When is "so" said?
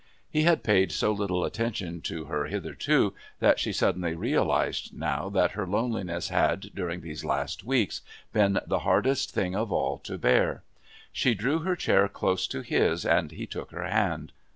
0.91-1.11